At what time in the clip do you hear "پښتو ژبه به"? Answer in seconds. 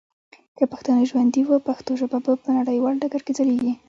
1.67-2.33